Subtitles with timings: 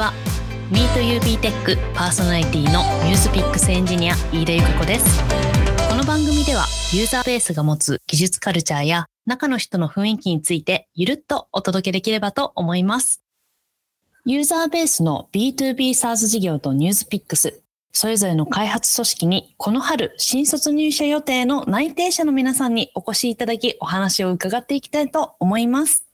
[0.00, 0.14] は
[0.70, 5.20] MeetUB テックパーソナリティのニュースピックスエンジニア飯田由香子です
[5.90, 6.64] この番組では
[6.94, 13.20] ユーザーベースが持つ技術カルチャーや中の人の雰囲気についてゆるっとお届けできればと思います
[14.24, 26.06] ユーザーベースの B2B SaaS 事業と NewsPicks それぞれの開発組織にこの春新卒入社予定の内定者の皆さんにお越しいただきお話を伺っていきたいと思います。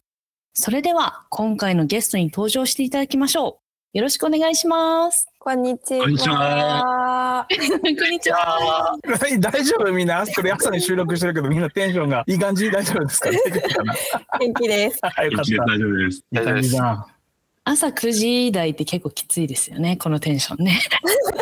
[0.55, 3.66] それでは今回のゲストに登場していただきましょう。
[3.93, 5.27] よろしくお願いします。
[5.39, 6.01] こんにちは。
[6.03, 7.47] こんにちは。
[7.49, 8.97] こんにちは。
[9.41, 9.91] 大丈夫？
[9.93, 12.71] みんな、これ朝に収録してるけど、みんなテンションがいい感じ？
[12.71, 13.31] 大丈夫ですか？
[14.39, 14.99] 元気です。
[15.03, 15.65] はい、よかった。
[15.65, 16.23] 大丈夫です。
[16.33, 16.77] 大丈夫です。
[17.69, 20.79] 朝9時台って結構きついですよね、このテンションね。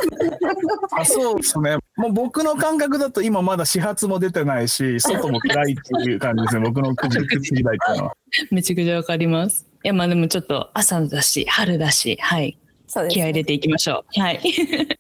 [0.99, 1.77] あそうですね。
[1.99, 6.63] もう僕の感覚だと今まだ始発も出てないし、外も暗いっていう感じですね。
[6.73, 8.17] 僕の9時 ,9 時台っていうのは。
[8.51, 9.67] めちゃくちゃわかります。
[9.85, 12.59] いや、まあでもちょっと朝だし、春だし、はい。
[12.87, 14.21] そうです、気合入れていきましょう。
[14.21, 14.41] はい。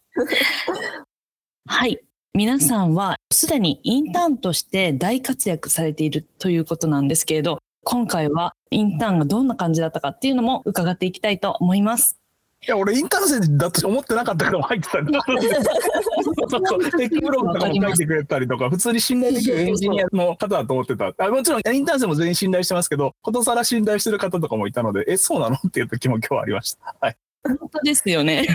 [1.66, 1.98] はい。
[2.34, 12.18] 皆さんはすでにインターンとして大活躍されているということなんですけれど、今回はインターンがどんな感じだったかっていうのも伺っていきたいと思います。
[12.66, 15.22] いや、俺インターン生だと思ってなかったから入ってたんだ。
[15.22, 21.12] テックブログとかも書いてくれたりとか、普通に信頼できるエンジニアの方だと思ってた。
[21.18, 25.56] あもちろんインターン生も全員信頼してますけど、ことさら信頼してる方とかもいたので、え、そうなの？
[25.56, 26.96] っていう時も今日ありました。
[26.98, 27.16] はい。
[27.46, 28.46] 本当ですよね。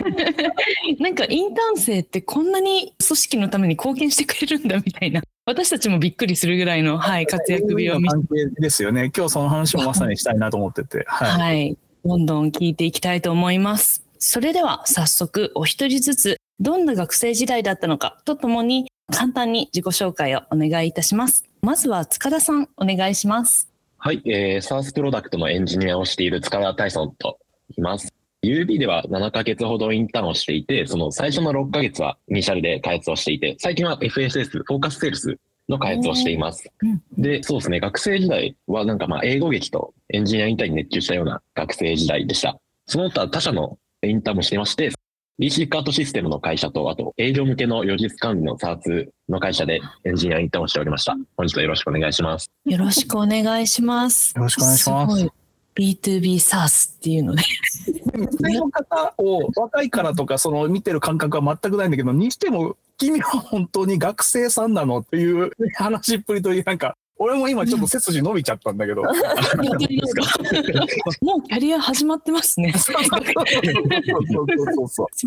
[0.99, 5.21] なんかインターン生ってこんなに組織のために貢献してくれるんだみたいな。
[5.49, 9.11] 私たちもびっくりするぐらいの、はい、活躍ぶりを見関係ですよね。
[9.15, 11.03] 今日その話もまさにしたいなと思ってて。
[11.07, 11.77] はい、はい。
[12.05, 14.05] どんどん聞いていきたいと思います。
[14.19, 21.43] それでは早速お一人ずつどんな学生時代だったのかとともに簡単に自己紹介をお願いいたします。
[21.63, 23.69] まずは塚田さんお願いします。
[23.97, 27.39] はい、えー、サースプロダクトのエンジニアをしている塚田大尊と
[27.75, 28.13] 言います。
[28.43, 36.69] UB では7ヶ月ほどインターンをしていて、その最初の6ヶ月はイニシャルで開発をしていて、最近は FSS、フォーカスセールスの開発をしています。
[37.17, 42.57] で、そうですね、学生時代はなんかまあ英語劇とエンジニアインターンに熱中したような学生時代でした。
[42.87, 44.91] その他他社のインターンもしていまして、
[45.39, 51.15] DC カートシステムの会社と、あと営業向けの予実管理の SARS の会社でエンジニアインターンをしておりました。
[51.37, 52.49] 本日はよろしくお願いします。
[52.65, 54.33] よろしくお願いします。
[54.35, 55.38] よろしくお願いします。
[55.75, 57.43] B2B SARS っていうのね。
[58.41, 69.03] の方を若いからとかその見てる感覚は全くないんだけどにしても君は本当に学生さんなのっていう話っぷりというなんか俺も今ちょっと背筋伸びちゃったんだけど。
[71.21, 72.73] もうキャリア始まってますね。
[72.73, 72.93] す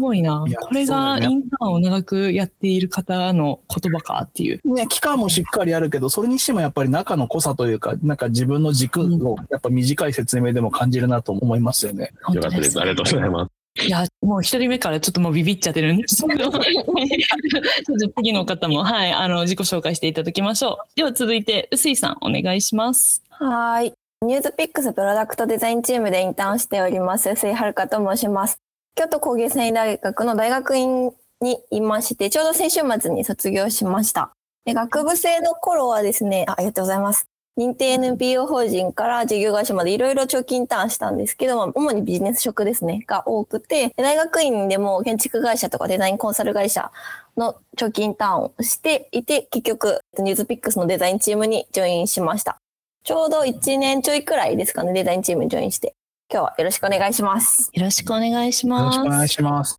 [0.00, 0.42] ごいな。
[0.60, 4.60] これがインターンを長くやっている方の言葉かっていう。
[4.64, 12.12] ね、期間もしっかりあるけど、それにしてもやっぱり中の濃さというか、なんか自分の軸をやっぱ短い説明でも感じるなと思いますよね。
[12.32, 12.80] よかったです。
[12.80, 13.61] ありがとうございます。
[13.80, 16.52] いや、もう一人目からちょっともうビビっちゃってるんですけど、
[18.16, 20.96] 次の方も、はい、あの、自己紹介していただきましょう。
[20.96, 23.22] では続いて、臼井さん、お願いします。
[23.30, 23.94] はい。
[24.20, 28.58] ニュースピックスプロダクトデザインチームでインターンしております、臼井遥と申します。
[28.94, 31.10] 京都工芸繊維大学の大学院
[31.40, 34.32] にいまして、ちょうど先週末に卒業しました。
[34.64, 37.26] で学部生の頃はですねあ、ありがとうございます。
[37.58, 46.90] 認定 NPO 法人から事業会社までいろいろ長期インターンしたんですけども、主にビジネス職ですね、が多くて、大学院でも建築会社とかデザインコンサル会社
[47.36, 52.56] の長期インターンをしていて、結局、ニュースピックスのデザインチームにジョインしました。
[53.04, 55.94] ちょうど1年ちょいくらいですかね、デザインチームにジョインして。
[56.32, 57.70] 今日はよろしくお願いします。
[57.74, 58.96] よろしくお願いします。
[58.96, 59.78] よろしくお願いします。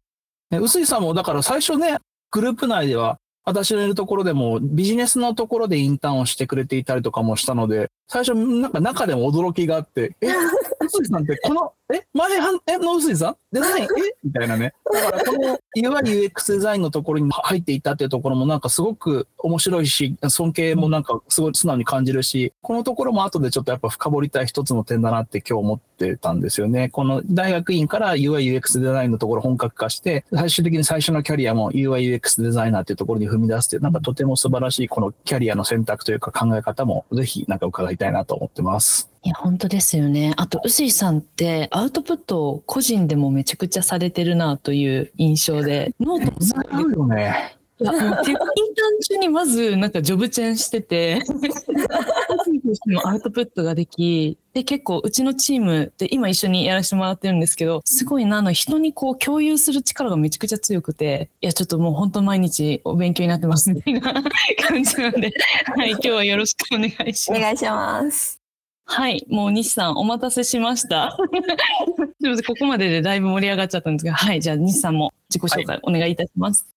[0.52, 1.98] ね、臼井さんもだから最初ね、
[2.30, 10.28] グループ内では私のいるところでもビジネスのところでインターンをしてくれていたりとかもしたので、最初なんか中でも驚きがあって、え、
[10.80, 13.36] 臼井さんってこの、え、前半、え、の臼井さん？
[13.52, 13.88] デザイン、え？
[14.24, 14.74] みたいなね。
[14.94, 26.90] だからこの UI、UX デザインのところに入っていたっていうところもなんかすごく面白いし、尊敬もなんかすごい素直に感じるし、このところも後でちょっとやっぱ深掘りたい一つの点だなって今日思ってたんですよね。
[26.90, 39.10] この大学院から UI、UX デザインのところ本格化して、最終的に最初のキャリアも UI、UX デザイナーっていうところに踏み出すっていう、なんかとても素晴らしいこのキャリアの選択というか考え方もぜひなんか伺いたいなと思ってます。
[39.26, 40.34] いや、本当ですよね。
[40.36, 47.16] あと、臼井さんってアウトプットを個人でもめちゃくちゃされてるなという印象で、ノートもよね。
[47.22, 47.34] いや、
[47.83, 48.25] インターン
[49.01, 51.21] 中にまずなんかジョブチェンしてて、
[53.03, 65.33] アウトプットができ、で、結構うちのチームで今一緒にやらせてもらってるんですけど、すごいな、あの人にこう共有する力がめちゃくちゃ強くて、いや、ちょっともう本当毎日お勉強になってます みたいな感じなんで、
[65.75, 67.39] はい、今日はよろしくお願いします。
[67.39, 68.44] お願いします。
[68.85, 71.18] はい、もう西さんお待たせしました。
[71.18, 71.21] す
[72.21, 76.73] みません、ここまででだいぶ盛り上がっちゃったんですが、はい、じゃあ西さんも自己紹介お願いいたします。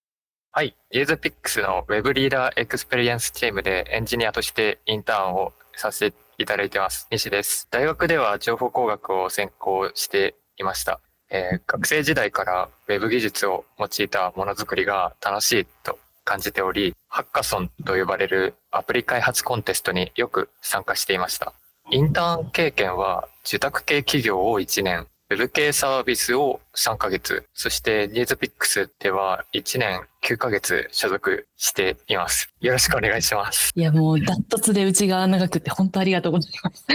[0.56, 0.74] はい。
[0.90, 7.08] NewsPicks の Web リーダーエクスペリエンスチームでエンジニアとしてインターンをさせていただいてます。
[7.10, 7.68] 西です。
[7.70, 10.98] 大学では情報工学を専攻していました。
[11.28, 21.52] えー学生時代から Web 技術を用いたものづくりが楽しいと感じており、ハッカソンと呼ばれるアプリ開発コンテストによく参加していました。
[21.90, 32.49] インターン経験は受託系企業を1年、Web 系サービスを3ヶ月、そして NewsPicks では1年9ヶ月所属しています。
[32.61, 33.73] よろしくお願いします。
[33.75, 36.87] いや、もうダントツでうちが長くて本当ありがとうございます。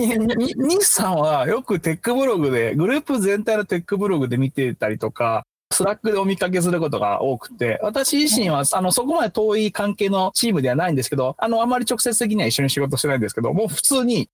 [0.00, 5.42] いや西さんはよくテックブログで、グループ全体のテックブログで見てたりとか、
[5.72, 14.28] Slack でお見かけすることが多くて、私自身は、あの、そこまで遠い関係のチームではないんですけど、あの、あまり直接的には一緒に仕事してないんですけど、もう普通に、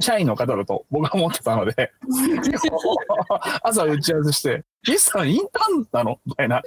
[0.00, 1.90] 社員の方だと僕は思ってたので、
[3.62, 6.20] 朝打ち合わせして、西さんインターンなの？
[6.24, 6.62] みたいな。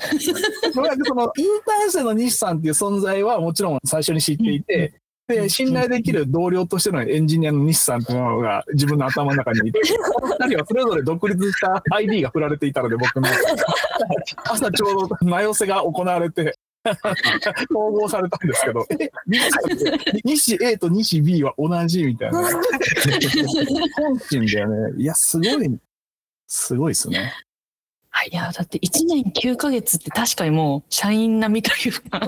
[0.74, 13.30] それはその、インターン生の西さんっていう存在はもちろん最初に知っていて、で、信頼できる同僚としてのエンジニアの西さんというのが自分の頭の中にいて、二人はそれぞれ独立した ID が振られていたので、僕の。
[14.44, 19.12] 朝ちょうど名寄せが行われて、統合されたんですけど、え、
[20.24, 22.42] 西 A と西 B は同じみたいな。
[22.42, 25.02] 本心だよね。
[25.02, 25.80] いや、すごい、
[26.48, 27.34] すごいですね。
[28.32, 32.22] いや、だって1年9ヶ月って確かにもう社員並みというか、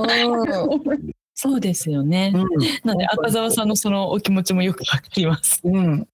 [1.35, 2.31] そうですよね。
[2.83, 5.61] なので赤澤さんのそのお気持ちもよくわかります。
[5.63, 6.07] うん。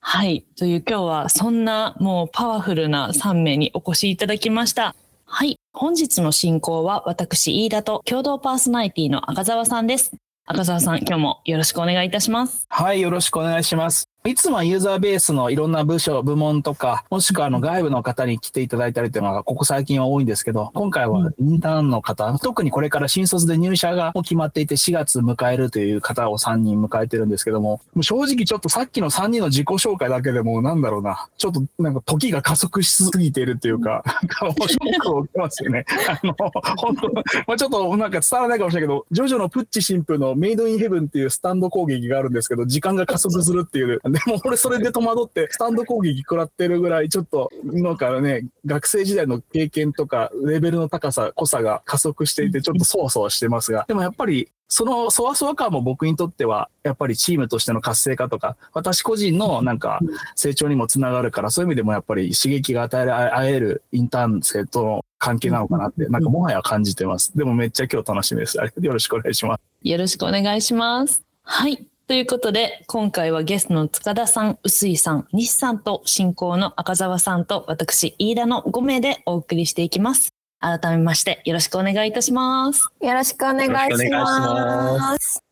[0.00, 0.46] はい。
[0.56, 4.94] という今日はそんなもうパワフルな3名にお越しいただきました。
[5.26, 5.59] はい。
[5.72, 10.12] 本日の進行は私、飯田と共同パーソナリティの赤澤さんです。
[10.44, 12.66] 赤澤さん、今日もよろしくお願いいたします。
[12.68, 14.09] はい、よろしくお願いします。
[14.26, 35.86] いつもはユーザーベースのいろんな部署、部門とか、もしくはあの外部の方に来ていただいたりというのが、ここ最近は多いんですけど、今回はインターンの方、特にこれから新卒で入社がもう決まっていて4月迎えるという方を3人迎えてるんですけども、もう正直ちょっとさっきの3人の自己紹介だけでもなんだろうな、ちょっとなんか時が加速しすぎているというか、なんかもうショックを受けますよね。
[36.10, 36.34] あの、
[36.76, 37.22] 本当ま
[37.54, 43.98] あちょっとなんか伝わらないかもしれないけど、ジョジョのプッチ神父のメイドインヘブンっていうスタンド攻撃があるんですけど、時間が加速するっていう。
[44.12, 59.98] でも俺それで戸惑って、スタンド攻撃食らってるぐらい、ちょっと、なんかね、学生時代の経験とか、レベルの高さ、濃さが加速していて、ちょっとそわそわしてますが、でもやっぱり、そのそわそわ感も僕にとっては、やっぱりチームとしての活性化とか、私個人のなんか
[60.36, 67.36] 成長にもつながるから、そういう意味でもやっぱり刺激が与えられるインターン生との関係なのかなって、なんかもはや感じてます。
[67.36, 68.56] でもめっちゃ今日楽しみです。
[68.56, 69.60] よろしくお願いします。
[69.82, 71.24] よろしくお願いします。
[71.42, 71.89] はい。
[72.10, 80.34] ということで、今回はゲストの塚田さん、臼井さん、西さんと進行の赤澤さんと私、飯田の5名でお送りしていきます。
[80.58, 82.88] 改めましてよろしくお願いいたします。
[83.00, 84.98] よろしくお願いしよろしくお願い。
[84.98, 85.44] ます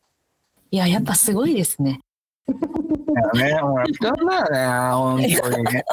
[0.73, 2.01] いや、やっぱすごいですね。
[3.35, 4.45] ね、もうやったんだよ
[5.21, 5.85] ね、本当にね。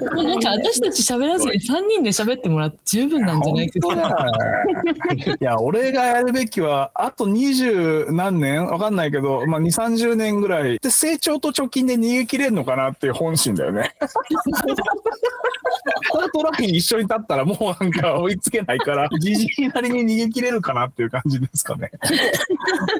[0.00, 4.26] なんか私たち喋らずに3人で喋ってもらって十分なんじゃないですか。
[5.40, 8.66] いや、俺がやるべきは、あと二十何年？
[8.66, 13.94] わかんないけど、まあ、2、30年ぐらいで成長と貯金で逃げ切れるのかなっていう本心だよね。
[13.98, 14.14] ス
[16.12, 21.90] タートラインに一緒に立ったらもうなんか追いつけないから、 じじいなりに逃げ切れるかなっていう感じですかね。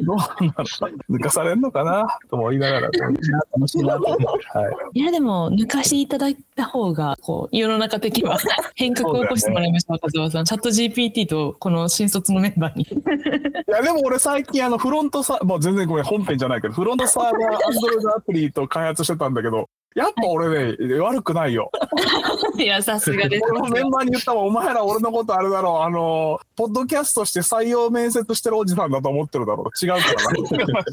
[0.03, 0.65] どうなんだろ
[1.09, 1.13] う。
[1.13, 2.19] 抜かされるのかな？
[2.31, 4.59] と思いながら、楽しいなと思って。
[4.59, 4.75] はい。
[4.95, 8.39] いや、でも、抜かしていただいた方が、こう、世の中的には
[8.75, 10.45] 変革を起こしてもらいました、赤澤さん。
[10.45, 12.85] チャット GPT とこの新卒のメンバーに。
[12.89, 21.71] いや、でも俺最近あのフロントサー、もう全然ごめん、本編じゃないけど、フロントサーバー、アンドロイドアプリと開発してたんだけど、やっぱ俺ね、悪くないよ。
[22.57, 23.45] いや、さすがです。
[23.51, 29.85] 俺もメンバーに言ったもん、お前ら俺のことあれだろう、あの、ポッドキャストして採用面接してるおじさんだと思ってるだろう。
[29.85, 30.85] 違うからな。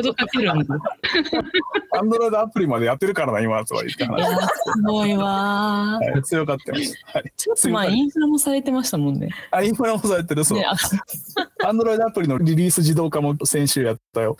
[0.00, 0.76] 脅かけるんだ。
[1.98, 6.12] アンドロイドアプリまでやってるからな、今、とは言っていや、すごいわー。
[6.12, 6.94] はい、強かったです。
[7.06, 7.32] はい。
[7.36, 9.30] ちょっとまあ、インフラもされてましたもんね。
[9.50, 10.62] あ、インフラもされてる、そう
[11.64, 14.36] アンドロイドアプリのリリース自動化も先週やったよ。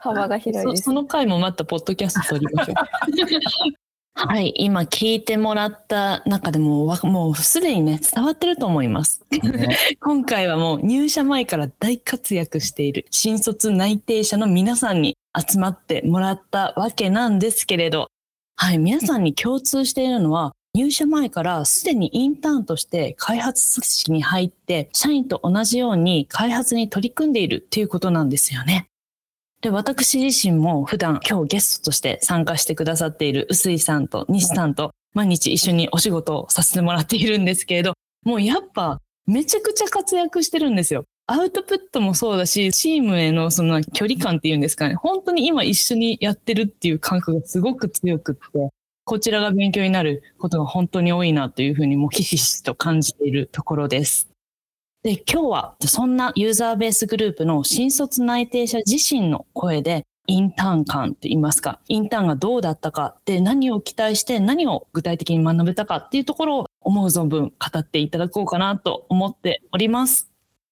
[0.00, 0.82] 幅が広いです。
[0.82, 2.74] そその回もまたポッドキャスト撮りましょう。
[4.14, 9.24] はい、今聞いてもらった中でもわもうすでにね伝わってると思います。
[10.00, 18.08] 今回はもう入社前から大活躍している新卒内定者の皆さんに集まってもらったわけなんですけれど、
[18.56, 28.89] はい、皆さんに共通しているのは入社前からすでにインターンとして開発組織に入って社員と同じように開発に取り組んでいるということなんですよね。
[29.60, 41.04] で、私自身も普段今日ゲストとして参加してくださっている臼井さんと西さんと毎日一緒にお仕事をさせてもらっているんですけれど、もうやっぱめちゃくちゃ活躍してるんですよ。
[41.26, 48.70] アウトプットもそうだし、チームへのその距離感っていうんですかね、本当に今一緒にやってるっていう感覚がすごく強くって、
[49.04, 54.29] こちらが勉強になることが本当に多いなというふうにもひしひしと感じているところです。
[55.02, 70.28] で、今日はそんなユーザーベースグループの新卒内定者自身の声でインターン感と言いますか、インターンがどうだったか、で何を期待して何を具体的に学べたかっていうところを思う存分語っていただこうかなと思っております。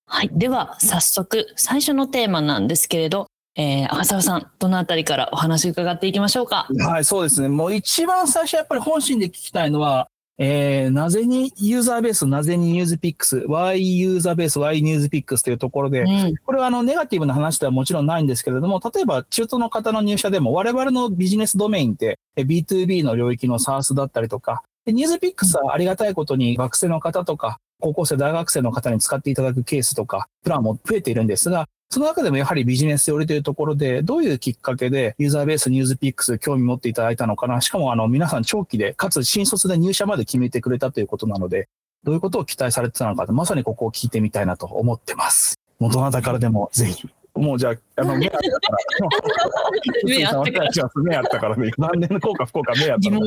[0.07, 0.31] はい。
[0.31, 6.69] では、早速、最初のテーマなんですけれど、えー、赤澤さん、どのあたりからお話伺っていきましょうか？
[6.87, 7.49] はい、そうですね。
[7.49, 10.09] もう一番最初、やっぱり本心で聞きたいのは、
[10.41, 37.63] えー、なぜにユーザーベース、なぜにニュースピックス、Why ユーザーベース、Why ニュースピックスというところで、うん、これはあのネガティブな話ではもちろんないんですけれども、例えば中東の方の入社でも我々のビジネスドメインって B2B の領域の SARS だったりとか、ニュースピックスはありがたいことに学生の方とか、高校生、大学生の方に使っていただくケースとか、プランも増えているんですが、その中でもやはりビジネス寄りというところで、どういうきっかけでユーザーベースニュースピックス興味持っていただいたのかな？
[37.63, 41.69] しかもあの皆さん長期で、かつ新卒で入社まで決めてくれたということなので、
[42.05, 45.59] どういうことを期待されてたのか、まさにここを聞いてみたいなと思ってます。
[45.79, 49.99] もうどなたからでもぜひもうじゃあ、あの、 目あったから。
[50.05, 51.03] 目あったから。
[51.03, 51.71] 目あったからね。
[51.79, 53.27] 何年の効果不効果目あったから。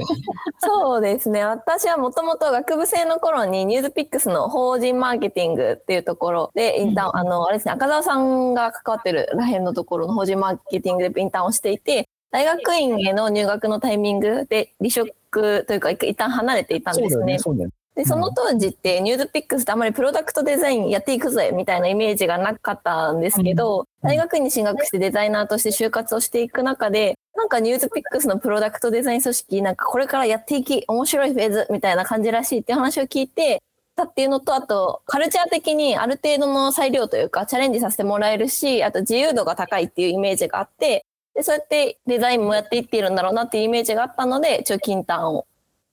[0.58, 1.44] そうですね。
[1.44, 15.12] 私はもともと学部生の頃にニュースピックスの法人マーケティングっていうところでインターン、うん、あの、あれですね、赤澤さんが関わってるらへんのところの法人マーケティングでインターンをしていて、大学院への入学のタイミングで離職
[15.66, 17.38] というか一旦離れていたんですね。
[17.38, 17.74] そうだよね。
[17.94, 33.62] で、その当時ってニュースピックスってあまりプロダクトデザインやっていくぜみたいなイメージがなかったんですけど、大学に進学してデザイナーとして就活をしていく中で、なんかニュースピックスのプロダクトデザイン組織、なんかこれからやっていき、面白いフェーズみたいな感じらしいっていう話を聞いて、
[33.96, 45.46] たっていうのと、あと、カルチャー的にある程度の裁量というか、チャレンジさせてもらえるし、あと自由度が高いっていうイメージがあって、で、そうやってデザインもやっていっているんだろうなっていうイメージがあったので、長期インターンを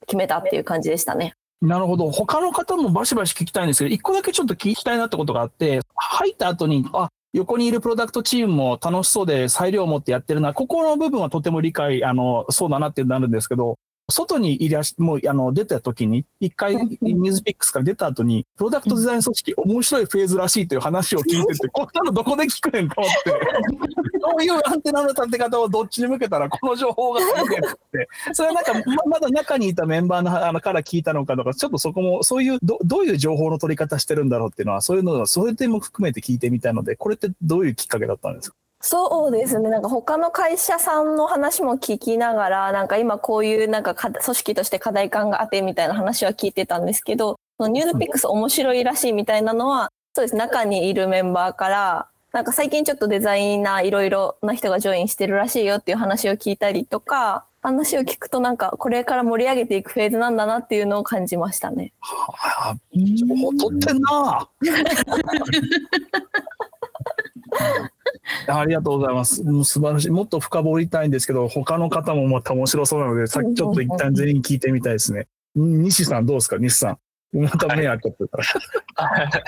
[0.06, 1.36] 決めたっていう感じでしたね。
[1.62, 2.10] なるほど。
[2.10, 13.78] 他の方もバシバシ聞きたいんですけど、一個だけちょっと聞きたいなってことがあって、入った後に、あ、横にいるプロダクトチームも楽しそうで裁量を持ってやってるな、ここの部分はとても理解、あの、そうだなってなるんですけど、
[14.12, 23.30] 外にいらし、もう、あの、出た時に、一回、ニュースピックスから出た後に、プロダクトデザイン組織、面白いフェーズらしいという話を聞いてて、 こんなのどこで聞くねんと思って、
[24.22, 38.56] そういうアンテナの立て方をどっちに向けたら、この情報が出てって、それはなんか、ままだ中にいたメンバーのあのから聞いたのかとか、ちょっとそこも、そういうど、どういう情報の取り方してるんだろうっていうのは、そういうのを、そういう点も含めて聞いてみたいので、これってどういうきっかけだったんですか？
[38.84, 39.70] そうですね。
[39.70, 50.34] なんか他の会社さんの話も聞きながら、なんか今こういうなんか組織として課題感があってみたいな話は聞いてたんですけど、そのニュースピックス面白いらしいみたいなのは、そうです。
[50.34, 61.92] 中にいるメンバーから、なんか最近ちょっとデザイナーいろいろな人がジョインしてるらしいよっていう話を聞いたりとか、話を聞くとなんかこれから盛り上げていくフェーズなんだなっていうのを感じましたね。
[62.00, 64.48] はあ、情報取ってんな
[68.48, 69.42] ありがとうございます。
[69.42, 70.10] もう素晴らしい。
[70.10, 75.28] もっと深掘りたいんですけど、他の方もまた面白そうなので、さっきちょっと一旦全員聞いてみたいですね。
[75.54, 76.56] 西さんどうですか？
[76.58, 76.98] 西さん。
[77.38, 78.44] また目開けてたら。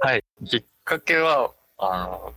[0.00, 0.24] はい。
[0.46, 2.34] きっかけは、あの、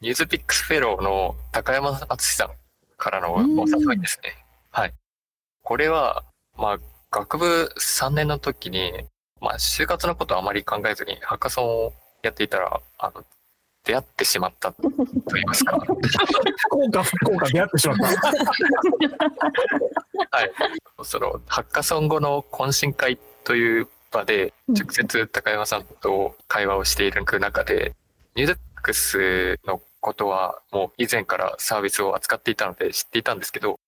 [0.00, 2.50] ニュースピックスフェローの高山敦さん
[2.96, 4.44] からのお誘いですね。
[4.70, 4.94] はい。
[5.62, 6.22] これは、
[6.56, 6.78] まあ、
[7.10, 8.92] 学部3年の時に、
[9.40, 13.24] まあ、就活のことあまり考えずに、ハッカソンをやっていたら、あの、
[13.84, 14.90] 出会ってしまったと
[15.34, 15.78] 言いますか。
[15.78, 15.96] 福
[16.84, 18.04] 岡、福岡出会ってしまった。
[20.36, 20.50] はい。
[21.02, 27.94] その、ハッカソン後の懇親会という場で、直接高山さんと会話をしている中で、
[28.34, 33.78] ニューデックスのことはもう以前からサービスを扱っていたので知っていたんですけど、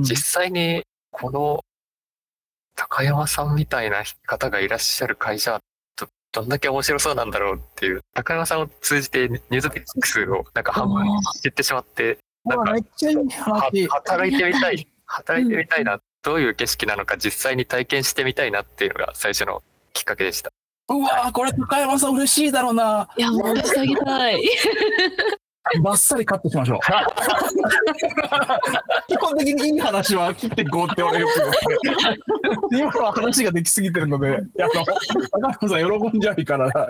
[0.00, 1.60] 実際にこの
[2.74, 5.60] 高山さんみたいな方がいらっしゃる会社
[6.32, 11.06] どんだけ面白そうなんだろうっていう、高山さんを通じてニュースピックスをなんか半分
[11.42, 19.62] 知ってしまって、なんか、働いてみたい、 働いてみたいな、どういう景色なのか実際に体験してみたいなっていうのが最初の
[19.92, 20.50] きっかけでした。
[20.88, 23.08] うわこれ高山さん嬉しいだろうな。
[23.16, 24.42] いや、もうしてあげたい。
[25.82, 26.80] バッサリカットしましょう。
[29.08, 31.58] 基本的にいい話は切っていこうって俺よく言って。
[32.76, 34.40] 今の話ができすぎてるので、あ
[34.74, 34.84] の、
[35.30, 35.78] 高野さん
[36.10, 36.88] 喜んじゃうから。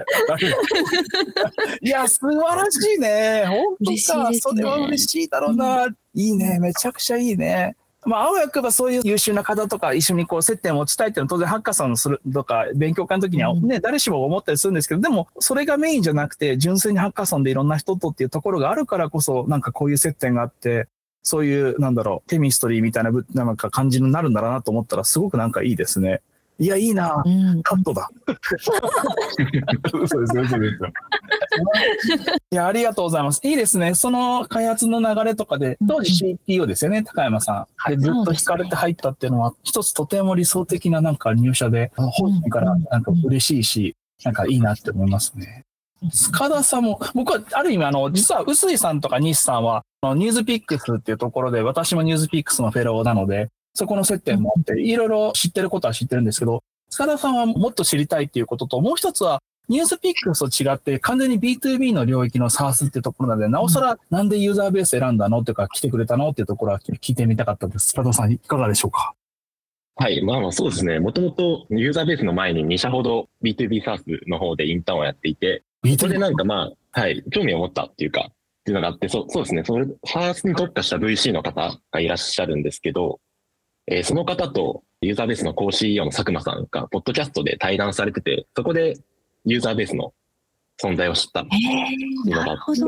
[1.82, 3.44] いや、素晴らしいね。
[3.46, 3.90] 本当
[4.30, 5.88] ねそれは嬉しいだろうな。
[6.14, 6.58] いいね。
[6.58, 7.76] めちゃくちゃいいね。
[8.04, 20.88] まあ、青やくばそういう優秀な方とか一緒にこう接点を持ちたいっていうのは当然ハッカソンするとか勉強会の時にはね、誰しも思ったりするんですけど、でもそれがメインじゃなくて純粋にハッカソンでいろんな人とっていうところがあるからこそなんかこういう接点があって、
[21.22, 26.22] そういうなんだろう、ケミストリーみたいなぶなんか感じになるんだろうなと思ったらすごくなんかいいですね。
[26.58, 27.22] いや、いいな。
[27.24, 27.62] うん。
[27.62, 28.08] カットだ。
[29.92, 30.92] 嘘ですよ、嘘ですよ。
[32.50, 33.40] いや、ありがとうございます。
[33.42, 33.94] いいですね。
[33.94, 37.90] その開発の流れとかで、当時 CTO ですよね、高山さん。
[37.90, 45.64] で、ずっと惹かれて入ったっていうのは、一つとても理想的ななんか入社で、本人からなんか嬉しいし、なんかいいなって思いますね。
[46.12, 67.86] 塚田さんも、僕はある意味あの、実は臼井さんとか西さんは、あのニュースピックスっていうところで、私もニュースピックスのフェローなので、そこの接点もあって、いろいろ知ってることは知ってるんですけど、塚田さんはもっと知りたいっていうことと、もう一つは、ニュースピックスと違って完全に B2B の領域の SARS ってところなので、なおさらなんでユーザーベース選んだのっていうか来てくれたのっていうところは聞いてみたかったです。
[67.88, 69.14] 塚田さんいかがでしょうか？
[69.94, 70.22] はい。
[70.24, 70.98] まあまあそうですね。
[70.98, 75.62] もともとユーザーベースの前に2社ほど B2B サースの方でインターンをやっていて、
[75.96, 78.32] それでなんかまあ、はい、興味を持ったっていうか、っ
[78.64, 79.62] ていうのがあって、そうそうですね。
[79.64, 83.20] それ、サースに特化した VC の方がいらっしゃるんですけど、
[83.92, 88.94] えーその方とユーザーベースの講師 CEO の佐久間さんが、ポッドキャストで対談されてて、そこで
[89.44, 90.14] ユーザーベースの
[90.80, 91.42] 存在を知った。
[91.42, 92.82] っていうのがあって、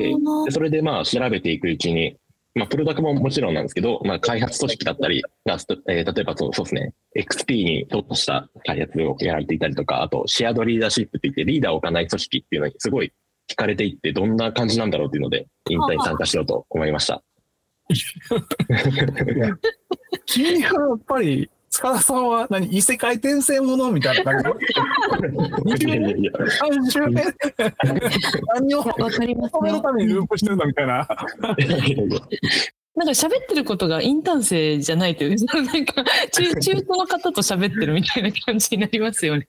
[0.46, 2.16] でそれでまあ調べていくうちに、
[2.54, 5.58] まあ、プロダクトももちろんなんですけど、まあ、開発組織だったりが、
[5.88, 13.12] えー例えばそうそうですね、XP に特化した開発をやられていたりとか、あと、シェアドリーダーシップって言って、リーダーを置かない組織っていうのにすごい
[13.50, 17.23] 惹かれていって、どんな感じなんだろうっていうので、インターンに参加しようと思いました。
[20.26, 22.66] 君はやっぱり、塚田さんは何？
[22.68, 24.54] 異世界転生ものみたいな感
[25.78, 25.86] じ？
[25.86, 27.24] いやいやいや、?3 周目
[28.54, 31.06] 何をわかりためにループしてるんだみたいな。
[32.96, 39.49] なんか喋ってることがインターン生じゃないという、なんか中中途の方と喋ってるみたいな感じになりますよね。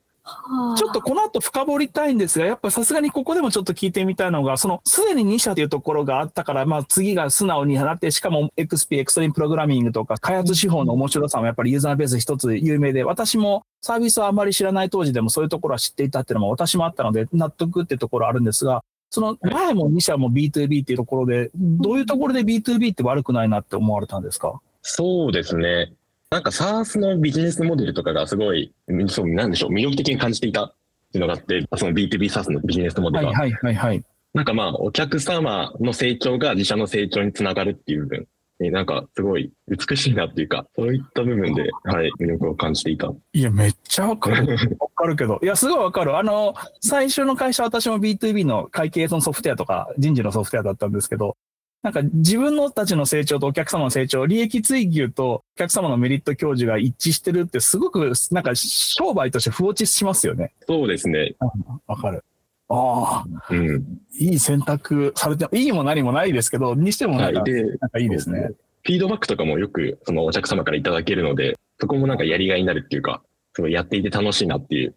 [0.76, 24.60] ちょっとこの後深掘りたいんですが、やっぱさすがにここでもちょっと聞いてみたいのが、そのすでに2社というところがあったから、まあ次が素直になって、しかも XP、エクストリームプログラミングとか開発手法の面白さもやっぱりユーザーベース一つ有名で、私もサービスはあまり知らない当時でもそういうところは知っていたっていうのも私もあったので、納得っていうところあるんですが、その前も2社も B2B っていうところで、どういうところで B2B って悪くないなって思われたんですか？
[24.82, 25.94] そうですね。
[26.30, 28.74] なんか SARS のビジネスモデルとかがすごい、
[29.08, 30.76] そう、なんでしょう、魅力的に感じていたっ
[31.12, 33.32] ていうのがあって、その B2B SARS のビジネスモデルが。
[33.32, 34.04] はいはいはいはい。
[34.34, 38.28] なんかまあ、お客様の成長が自社の成長につながるっていう部分
[38.60, 43.12] になんかすごい美しいなっていうか、そういった部分で、はい、魅力を感じていた。
[43.34, 44.58] いや、めっちゃわかる。
[44.80, 45.40] わかるけど。
[45.42, 46.18] いや、すごいわかる。
[46.18, 51.38] あの、最初の会社、私も B2B の会計のソフトウェアとか、人事のソフトウェアだったんですけど、
[51.86, 60.52] なんか自分のたちの成長とお客様の成長、利益追求とお客様のメリット享受が一致してるって、すごく、なんか商売として不落ちしますよね。
[60.68, 61.36] そうですね。
[61.86, 62.26] わかる。
[62.70, 64.00] ああ、うん。
[64.18, 67.54] いい選択されて、いいも何もないですけど、にしてもなんか、はい。
[67.54, 68.50] で、なんかいいですね。
[68.82, 73.22] フィードバックとかもよくそのお客様からいただけるので、そこもなんかやりがいになるっていうか、
[73.54, 74.96] すごいやっていて楽しいなっていう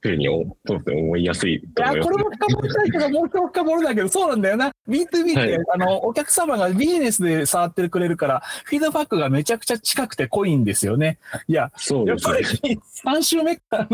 [0.00, 4.70] ふうにおそうですね思いやすいと思いこれも深掘りたいけど、もう一回深掘るんだけど、そうなんだよな。
[4.88, 11.18] B2B って、はいあの、お客様がビジネスで触ってくれるから、フィードバックがめちゃくちゃ近くて濃いんですよね。
[11.48, 12.80] いや、そうですねり。
[13.04, 13.88] 3週目か。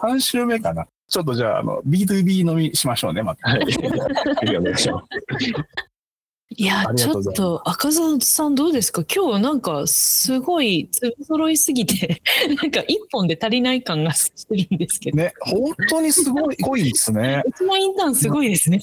[0.00, 0.86] 3週目かな。
[1.08, 3.50] ちょっとじゃあ、あの、B2B 飲みしましょうね、また。
[3.50, 3.66] はい。
[3.66, 3.72] ぜ
[4.46, 5.06] ひお願いします。
[6.50, 9.04] いやちょっがと赤澤さんどうですか？
[9.04, 12.22] 今日なんかすごい粒揃いすぎて、
[12.56, 15.18] なんか一本で足りない感がしてるんですけど。
[15.18, 17.42] ね、本当にすごい濃いですね。
[17.46, 18.80] うちのインターンすごいですね。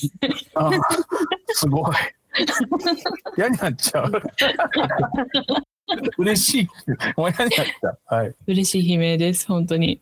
[0.53, 0.69] あ
[1.47, 1.95] すごい。
[3.35, 4.11] 嫌になっちゃう。
[6.19, 6.67] 嬉しい。
[7.17, 7.99] もう嫌になっちゃう。
[8.05, 8.35] はい。
[8.47, 10.01] 嬉しい悲鳴です、本当に。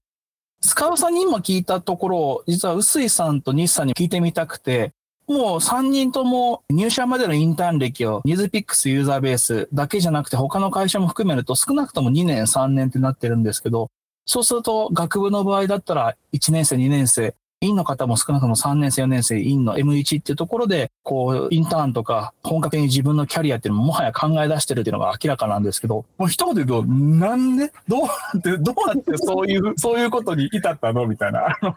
[0.59, 4.91] スカオさんに今聞いたところ、実は臼井さんと西さんに聞いてみたくて、
[5.33, 13.89] もう3人とも入社までのインターン歴をニーズピックスユーザーベースだけじゃなくて他の会社も含めると少なくとも2年3年ってなってるんですけど、
[14.25, 31.73] そうすると学部の場合だったら1年生2年生、院の方も少なくとも3年生、4年生、院の M1 っていうところで、こう、インターンとか、本格的に自分のキャリアっていうのももはや考え出してるっていうのが明らかなんですけど、もう一言で言うと、なんでどうやって、どうやってそういう、 そういうことに至ったのみたいな、あの、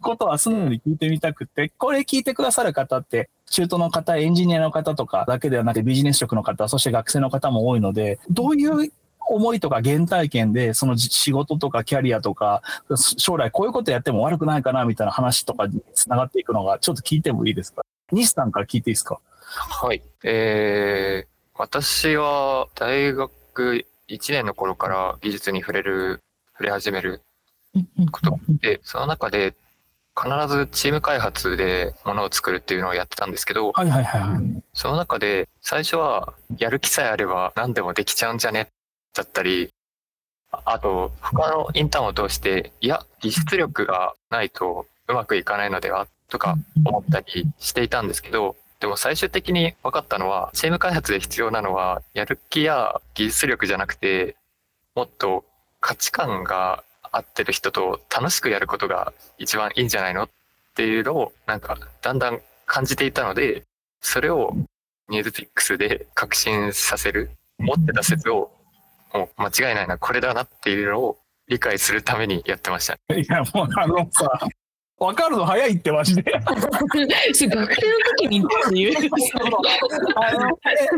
[0.00, 12.62] ことは素直に聞いてみたくて、これ聞いてくださる方って、中途の方、エンジニアの方とかだけではなくてビジネス職の方、そして学生の方も多いので、どういう思いとか原体験で、そのじ仕事とかキャリアとか、
[13.16, 17.82] 将来こういうことやっても悪くないかなみたいな話とかにつながっていくのが、ちょっと聞いてもいいですか？
[18.12, 19.20] 西さんから聞いていいですか？
[19.40, 20.02] はい。
[20.24, 21.28] えー、
[21.58, 26.20] 私は大学1年の頃から技術に触れる、
[26.52, 27.22] 触れ始める
[28.10, 29.54] ことがあって、その中で
[30.20, 34.62] 必ずチーム開発でものを作るっていうのをやってたんですけど、はいはいはいはい。
[34.72, 38.68] その中で最初はやる気さえあれば何でもできちゃうんじゃね
[39.18, 39.70] だったり、
[40.50, 54.36] あと他のインターンを通して、いや、技術力がないとうまくいかないのではとか思ったりしていたんですけど、でも最終的に分かったのは、チーム開発で必要なのは、やる気や技術力じゃなくて、
[54.94, 55.44] もっと
[55.80, 60.28] 価値観が合ってる人と楽しくやることが一番いいんじゃないのっ
[60.76, 63.64] ていうのを、なんかだんだん感じていたので、
[64.00, 64.54] それを
[65.08, 68.52] ニュースピックスで確信させる、持ってた説を、
[69.14, 71.18] もう間違いないな、これだなっていうのを
[71.48, 72.94] 理解するためにやってました。
[73.14, 74.28] いや、もうあのさ、
[74.98, 76.22] わかるの早いってマジで。
[76.22, 76.52] 学
[77.32, 77.66] 生の
[78.16, 79.10] 時にっていう。
[80.16, 80.88] あの、え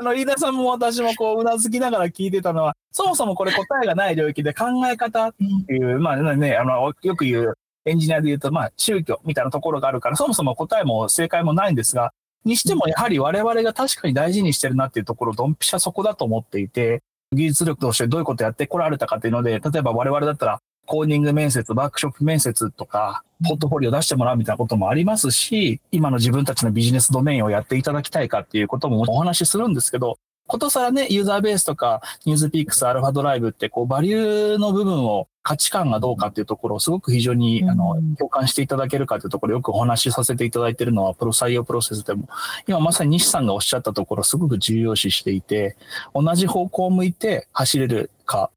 [0.00, 5.34] あの、飯田さんも私もこう、うなずきながら聞いてたのは、そもそもこれ答えがない領域で考え方っ
[5.66, 12.12] ていう、まあね、あの、よく言う、エンジニアで言うと、まあ、宗教みたいなところがあるから、そもそも答えも正解もないんですが、
[12.44, 17.02] にしてもやはり我々が確かに大事にしてるなっていうところ、ドンピシャそこだと思っていて、
[17.32, 42.28] 技術力としてどういうことやってこられたかっていうので、例えば我々だったら、コーディング面接、ワークショップ面接とか、ポートフォリオ出してもらうみたいなこともありますし、今の自分たちのビジネスドメインをやっていただきたいかっていうこともお話しするんですけど、ことさらね、ユーザーベースとか、ニュースピックス、アルファドライブって、こう、バリューの部分を、価値観がどうかっていうところをすごく非常に、あの、共感していただけるかというところよくお話しさせていただいているのは、プロ採用プロセスでも、
[42.66, 45.76] 今まさに西さんがおっしゃったところ、すごく重要視していて、
[46.14, 48.50] 同じ方向を向いて走れるか、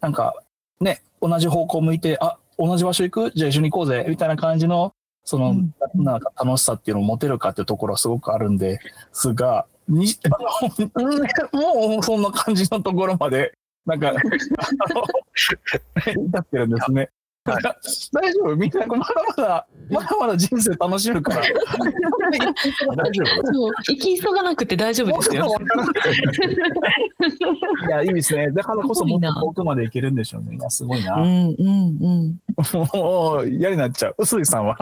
[0.00, 0.34] なんか、
[0.80, 3.32] ね、同じ方向を向いて、あ、同じ場所行く？
[3.34, 4.92] じゃあ一緒に行こうぜ、みたいな感じの、
[5.24, 5.54] その、
[5.94, 8.80] なんか楽しさっていうのを持てるかっていうところはすごくあるんで
[9.12, 10.14] すが、に、
[11.52, 13.52] もうそんな感じのところまで、
[13.86, 15.02] なんか、 あの、
[16.26, 17.10] 至ってるんですね。
[17.54, 18.56] 大丈夫？
[18.56, 19.04] みんな、まだ
[19.36, 21.42] まだ、まだまだ人生楽しむから。
[21.42, 21.50] 大
[23.12, 23.52] 丈夫？
[23.52, 25.48] そう、行き急がなくて大丈夫ですよ。
[27.88, 28.50] いや、いいですね。
[28.50, 30.56] だからこそもっと遠くまで行けるんでしょうね。
[30.56, 31.16] いや、すごいな。
[31.16, 32.38] うんうんうん。
[32.94, 34.14] もう、嫌になっちゃう？
[34.18, 34.76] 臼井さんは？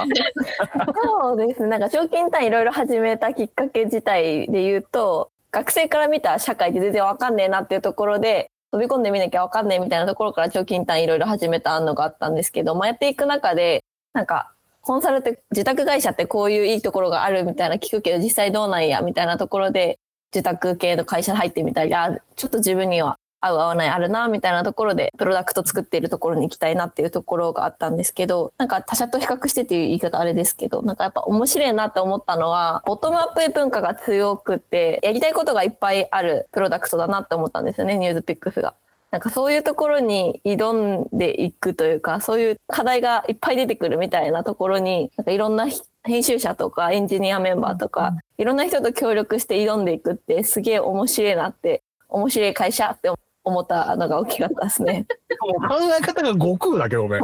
[1.05, 1.69] そうですね。
[1.69, 19.99] なんか賞金単位いろいろ始めたきっかけ自体で言うと、学生から見た社会って全然わかんねえなっていうところで、飛び込んでみなきゃわかんないみたいなところから貯金単位いろいろ始めたのがあったんですけど、まあ、やっていく中で、なんか、コンサルって自宅会社ってこういういいところがあるみたいな聞くけど実際どうなんやみたいなところで
[20.33, 23.16] 自宅系の会社に入ってみたり、あ、ちょっと自分には
[23.47, 38.75] 合う合わないあるなみたいなところでプロダクト作っているところに行きたいなっていうところがあったんですけどなんか他社と比較してっていう言い方あれですけどなんかやっぱ面白いなって思ったのはボトムアップ文化が強くってやりたいことがいっぱいあるプロダクトだなって思ったんですよねニュースピックスが。
[39.11, 45.67] なんかそういうところに挑んでいくというかそういう課題がいっぱい出てくるみたいなところになんかいろんな
[46.03, 53.19] 編集者とかエンジニアメンバーとかいろんな人と協力して挑んでいくってすげえ面白いなって面白い会社って思
[53.61, 55.07] ったのが大きかったですね。
[55.41, 57.21] もう考え方が悟空だけどね。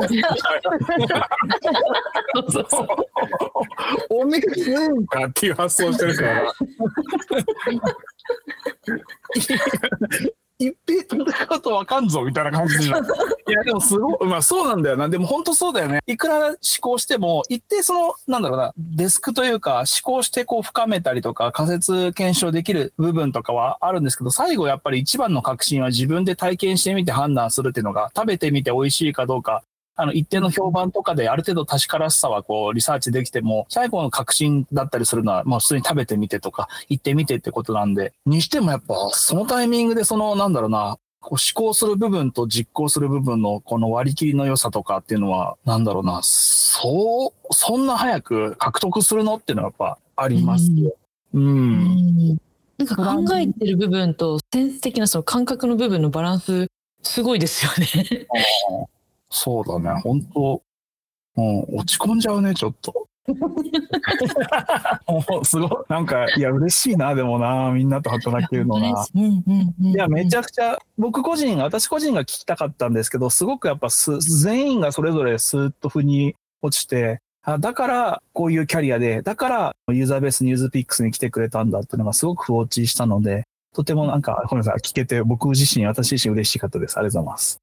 [4.10, 4.40] おめえ
[4.74, 6.52] うんかっていう発想してるから。
[10.58, 12.84] 一平と戦うとわかんぞみたいな感じで。
[12.86, 12.88] い
[13.52, 15.08] やでもすごい、まあそうなんだよな。
[15.08, 16.00] でも本当そうだよね。
[16.06, 29.62] いくら思考しても、一定その、なんだろうな、デスクというか、思考してこう深めたりとか、仮説検証できる部分とかはあるんですけど、最後やっぱり一番の確信は自分で体験してみて判断するっていうのが、食べてみて美味しいかどうか、
[29.94, 50.96] あの、一定の評判とかである程度確からしさはこう、リサーチできても、最後の確信だったりするのは、もう普通に食べてみてとか、行ってみてってことなんで、にしてもやっぱ、そのタイミングでその、なんだろうな、こう思考する部分と実行する部分のこの割り切りの良さとかっていうのは、なんだろうな、そう、そんな早く獲得するのっていうのはやっぱありますよ。
[51.34, 52.38] うん。
[52.78, 56.66] なんか考えてる部分とセンス的なその感覚の部分のバランス
[57.02, 58.26] すごいですよね。
[59.32, 60.62] そうだね、本当
[61.34, 63.08] もう落ち込んじゃうね、ちょっと。
[65.06, 69.06] もうすごい、なんか、いや、嬉しいな、でもな、みんなと働けるのな。
[69.14, 86.98] うんうんうん、いや、めちゃゃくちゃ、僕個人、私個人が聞きたかったんですけど、すごくやっぱす、全員がそれぞれスーッと腑に落ちて、あだから、こういうキャリアで、だから、ユーザーベースニュースピックスに来てくれたんだっていうのがすごく不落ちしたので、とてもなんか、ごめんなさい、聞けて、僕自身、私自身嬉しかったです。
[86.98, 87.62] ありがとうございます。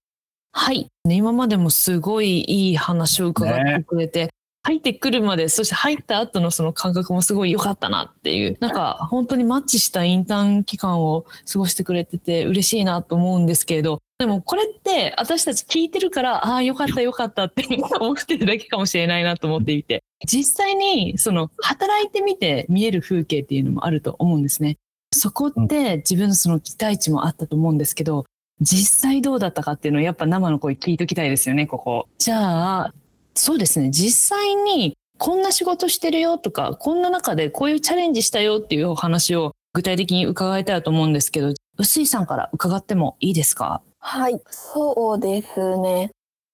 [0.52, 0.88] はい。
[1.06, 4.30] ね今までもすごいいい話を伺ってくれて、
[4.64, 17.66] 入ってくるまで、そして入った後のその感覚もすごい良かったなっていう、なんか本当にマッチしたインターン期間を過ごしてくれてて嬉しいなと思うんですけれど、でもこれって私たち聞いてるから、ああ、よかったよかったって
[18.00, 24.78] 思ってるだけかもしれないなと思っていて、実際にその働いてみて見える風景っていうのもあると思うんですね。
[25.14, 28.26] そこって自分のその期待値もあったと思うんですけど、
[28.62, 32.08] 実際どうだったかっていうのをやっぱ生の声聞いときたいですよね、ここ。
[32.18, 32.94] じゃあ、
[33.34, 43.82] そうですね、実際にこんな仕事してるよとか、こんな中でこういうチャレンジしたよっていうお話を具体的に伺いたいと思うんですけど、臼井さんから伺ってもいいですか？
[44.00, 46.12] はい、そうですね。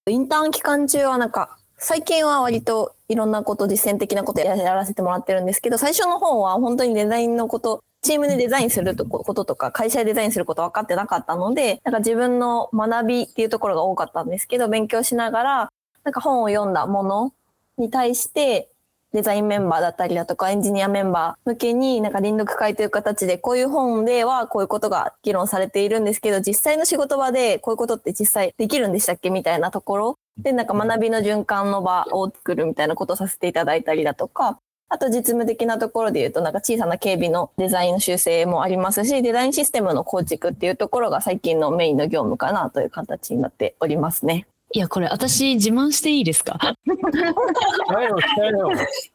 [0.07, 15.71] インターン期間中はなんか、最近は割といろんなこと、実践的なことやらせてもらってるんですけど、最初の方は本当にデザインのこと、チームでデザインすることとか、会社でデザインすること分かってなかったので、なんか自分の学びっていうところが多かったんですけど、勉強しながら、
[16.03, 17.33] なんか本を読んだもの
[17.77, 18.69] に対して、
[19.13, 29.29] デザインメンバーだったりだとかエンジニアメンバー向けになんか臨読会という形でこういう本ではこういうことが議論されているんですけど実際の仕事場でこういうことって実際できるんでしたっけ？
[29.29, 44.45] みたいなところでなんか学びの循環の場を作るみたいなことをさせていただいたりだとかあと実務的なところで言うとなんか小さな警備のデザインの修正もありますしデザインシステムの構築っていうところが最近のメインの業務かなという形になっておりますね。
[44.73, 46.57] いや、これ私自慢していいですか？
[46.85, 46.91] ち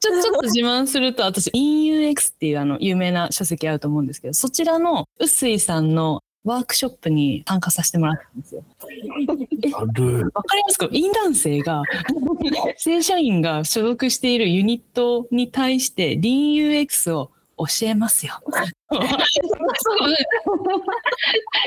[0.09, 8.65] ょ、ちょっと自慢すると、私、InUX っていうあの、有名な書籍あると思うんですけど、そちらの、臼井さんのワークショップに参加させてもらったんですよ。
[10.35, 10.89] わかりますか？
[10.91, 11.83] イン男性が、
[12.79, 17.31] 正社員が所属しているユニットに対して LeanUX を
[17.67, 18.41] 教えますよ。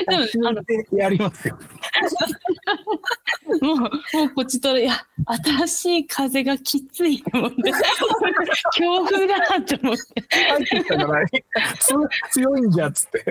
[0.08, 1.58] でも、あの、やりますよ。
[3.62, 3.90] もう、もう
[4.34, 5.06] こっちとら、いや、
[5.44, 7.56] 新しい風がきついと思って、
[8.76, 11.26] 強風だなって思って、入ってきたじゃない。
[11.78, 11.94] つ
[12.32, 13.24] 強いんじゃっつって。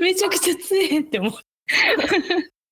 [0.00, 1.38] めちゃくちゃ強いって思って。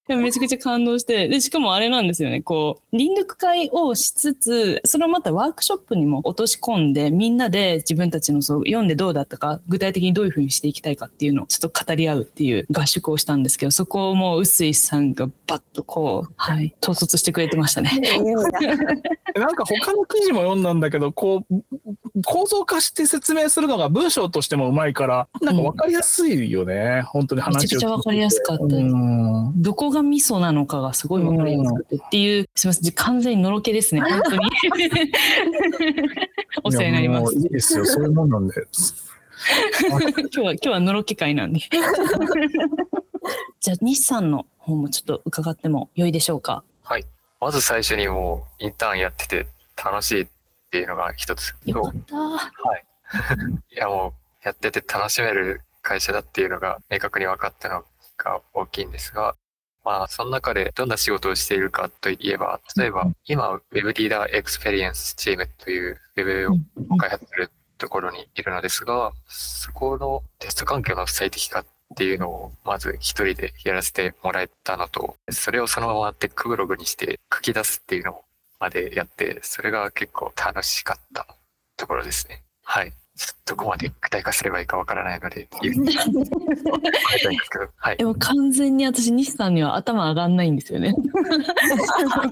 [0.07, 17.91] でもめちゃくちゃ感動して、で、しかもあれなんですよね、こう、臨読会をしつつ、それをまたワークショップにも落とし込んで、みんなで自分たちのそう読んでどうだったか、具体的にどういうふうにしていきたいかっていうのをちょっと語り合うっていう合宿をしたんですけど、そこをもう臼井さんがバッとこう、はい、統率してくれてましたね。
[19.37, 21.63] なんか他の記事も読んだんだけど、こう、
[22.27, 27.03] 構造化して説明するのが文章としてもうまいから、なんか分かりやすいよね。
[27.07, 28.65] 本当に話をめちゃくちゃ分かりやすかった
[29.57, 34.51] どこが味噌なのかがすごい分かりやすくてっていう、すみません、完全にのろけですね、本当に。
[36.63, 37.35] お世話になります。
[37.35, 38.55] いいですよ、そういうもんなんで。
[39.91, 41.61] 今日は、今日はのろけ会なんで。
[43.61, 46.63] じゃあ、西さんの方もちょっと伺っても良いでしょうか？
[46.83, 47.05] はい。
[47.41, 49.47] まず最初にもうインターンやってて
[49.83, 50.27] 楽しいっ
[50.71, 51.55] ていうのが一つ。
[51.65, 52.17] よかった。
[53.71, 54.13] いやもう
[54.47, 57.85] やってて楽しめる会社だっていうのが明確に分かったの
[58.17, 59.37] が大きいんですが、
[59.85, 66.49] まあその中でどんな仕事をしているかといえば、例えば今 Web リーダーエクスペリエンスチームという Web
[66.91, 71.67] を開発するところにいるのですが、そこのテスト環境の最適化っ
[71.97, 78.25] ていうのをまず一人でやらせてもらえたのと、それをそのままテックブログにして書き出すっていうの
[78.59, 81.27] までやって、それが結構楽しかった
[81.77, 82.43] ところですね。
[82.63, 82.93] はい。
[83.47, 85.47] どこまで具体化すればいいかわからないので、
[87.77, 88.05] はいで。
[88.05, 90.95] も完全に私、西さんには頭上がんないんですよね。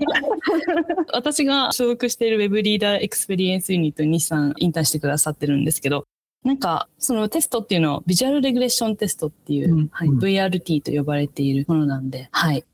[1.12, 6.04] 私が所属している Web リーダーエクスペリエンスユニットに西さんインターンしてくださってるんですけど、
[6.44, 12.64] なんか、そのテストっていうのは、ビジュアルレグレッションテストっていう、うんはい、うん VRT と呼ばれているものなんで、はい。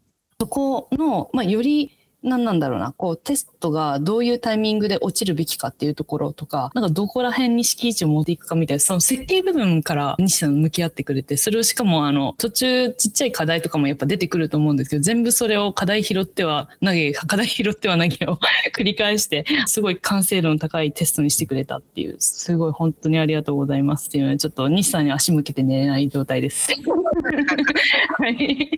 [0.41, 1.91] そこの、まあ、より、
[2.23, 18.39] 何なんだろうな、こう、テストがどういうタイミングで落ちるべきかっていうところとか、なんかどこら辺に敷地を持っていくかみたいな、その設計部分から西さん向き合ってくれて、それをしかもあの、途中ちっちゃい課題とかもやっぱ出てくると思うんですけど、全部それを課題拾っては投げ、 課題拾っては投げを
[18.77, 26.73] 繰り返して、すごい完成度の高いテストにしてくれたっていう、すごい本当にありがとうございますっていうので、ちょっと西さんに足向けて寝れない状態です。
[28.19, 28.71] はい。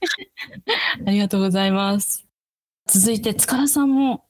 [1.07, 2.30] ありがとうございます。
[2.91, 4.25] 続いて、塚田さんも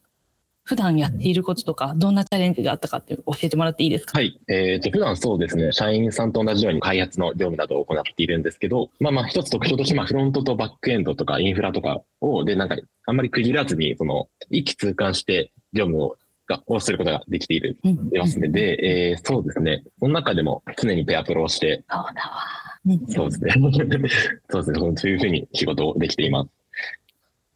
[0.65, 4.19] 普段やっていることとか、どんなチャレンジがあったかって教えてもらっていいですか？
[4.19, 4.39] はい。
[4.49, 18.49] えっ、と、普段そうですね、社員さんと同じように開発の業務などを行っているんですけど、まあまあ一つ特徴として、まあフロントとバックエンドとかインフラとかを、で、なんか、あんまり区切らずに、その、一気通貫して業務を、がをすることができている、うんいますね。
[18.49, 22.43] で、えーそうですね、その中でも常にペアプロをして、そうだわ。
[22.87, 23.53] うんそうですね。
[24.51, 24.79] そうですね。
[24.97, 26.51] そういうふうに仕事をできています。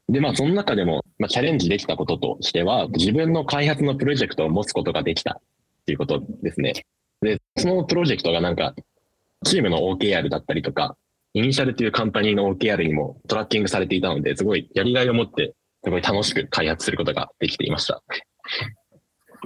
[0.09, 5.43] で、まあ、その中でも、まあ、チャレンジできたこととしては、自分の開発のプロジェクトを持つことができたっ
[5.87, 6.85] ていうことですね。
[7.21, 8.75] で、そのプロジェクトがなんか、
[9.45, 10.97] チームの OKR だったりとか、
[11.33, 18.03] INITIAL というカンパニーの OKR にもトラッキングされていたので、すごいやりがいを持って、すごい楽しく開発することができていました。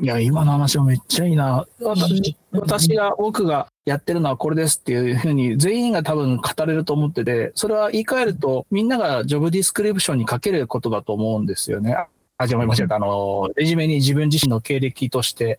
[0.01, 1.67] いや、今の話もめっちゃいいな。
[1.81, 11.97] 私私が、僕がやってるのはこれですっていうふうに全員が多分語れると思ってて、それは言い換えるとみんながジョブディスクリプションに書けることだと思うんですよね。
[12.37, 12.97] あ、じゃあ間違えた。
[12.97, 15.59] あの、レジュメに自分自身の経歴として。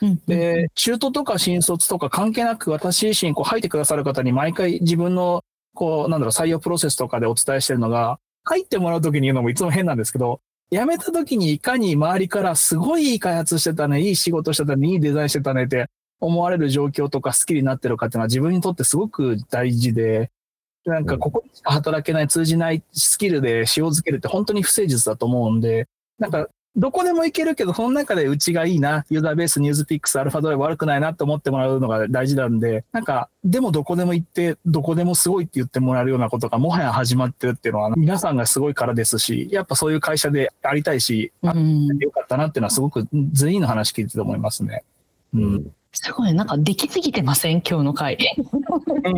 [0.00, 5.42] うんで、中途とか新卒とか関係なく私自身こう入ってくださる方に毎回自分の
[5.74, 10.40] こう、なんだろう、採用プロセスとかでお伝えしてるのが、入ってもらうときに言うのもいつも変なんですけど、
[10.70, 15.86] 辞めた時にいかに周りからすごいいい開発してたね、いい仕事してたね、いいデザインしてたねって
[16.20, 20.30] 思われる状況とか好きになってるかっていうのは自分にとってすごく大事で、
[20.84, 44.84] なんかここにしか働けない通じないスキルで塩漬けるって本当に不誠実だと思うんで、なんかどこでもいけるけど、その中でうちがいいな、ユーザーベース、ニュースピックス、アルファドライブ悪くないなって思ってもらうのが大事なんで、なんか、でもどこでも行って、どこでもすごいって言ってもらえるようなことがもはや始まってるっていうのは、皆さんがすごいからですし、やっぱそういう会社でありたいし、よかったなっていうのはすごく全員の話聞いてて思いますね。
[45.34, 45.72] うん。
[45.92, 47.62] すごい、なんかできすぎてません？
[47.62, 48.18] 今日の回。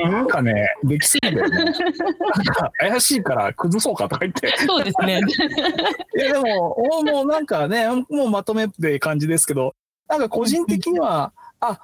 [0.09, 1.59] なんかね、できすぎてるね。
[1.59, 4.55] なんか怪しいから崩そうかとか言って。
[4.67, 5.21] そうですね。
[6.17, 9.75] いやでも、もうもうなんかね、もうまとめって感じですけど、
[10.09, 11.81] なんか個人的には、あ、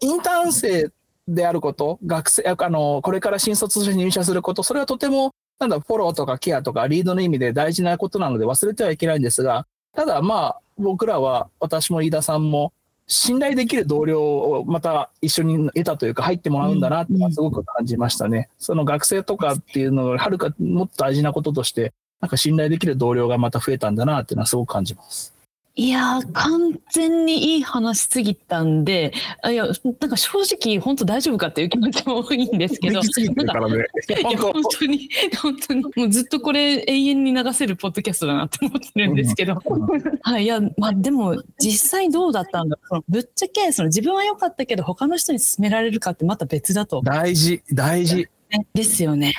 [0.00, 0.90] インターン生
[1.28, 12.72] であること、学生、あの、これから新卒として入社すること、それはとても、なんだ、フォローとかケアとかリードの意味で大事なことなので忘れてはいけないんですが、ただまあ、僕らは、私も飯田さんも、
[13.06, 18.48] 信頼できる同僚をまた一緒に得たというか入ってもらうんだなってすごく感じましたね。
[18.58, 25.33] その学生とかっていうのがはるかもっと大事なこととして、なんか信頼できる同僚がまた増えたんだなっていうのはすごく感じます。
[25.76, 33.00] いやー、完全にいい話すぎたんで、あいや、なんか正直、本当大丈夫かっていう気持ちも多いんですけど。
[33.00, 35.08] いや、本当に、
[35.42, 39.60] 本当に、もうずっとこれ永遠に流せるポッドキャストだなって思ってるんですけど。
[40.22, 43.04] はい、いや、まあでも、実際どうだったんだろう。
[43.08, 47.02] ぶっちゃけ、その自分は良かったけど、他の人に勧められるかってまた別だと。
[47.02, 48.28] 大事、大事。
[48.58, 49.34] ねですよね。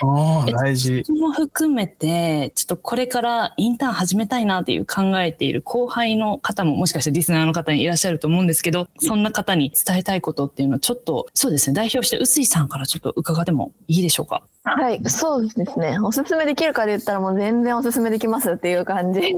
[0.52, 1.04] 大事。
[1.06, 14.44] それも含めて、ちょっとこれからインターン始めたいなっていう考えている後輩の方ももしかしてリスナーの方にいらっしゃると思うんですけど、そんな方に伝えたいことっていうのはちょっと、そうですね、代表して臼井さんからちょっと伺ってもいいでしょうか？
[14.64, 15.98] はい、そうですね。
[16.00, 19.22] おすすめできるかで言ったらもう全然おすすめできますっていう感じ。
[19.22, 19.34] い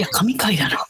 [0.00, 0.76] や、神回だな。